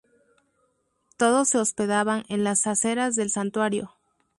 [1.15, 3.93] Todos se hospedaban en las aceras del santuario.